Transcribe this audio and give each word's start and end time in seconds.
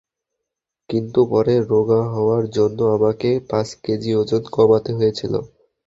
কিন্তু 0.89 1.19
পরে 1.31 1.53
রোগা 1.69 2.01
হওয়ার 2.13 2.43
জন্য 2.57 2.79
আমাকে 2.95 3.29
পাঁচ 3.49 3.67
কেজি 3.83 4.11
ওজন 4.21 4.43
কমাতে 4.55 4.91
হয়েছিল। 4.97 5.33